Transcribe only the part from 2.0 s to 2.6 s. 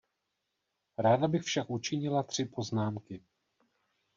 tři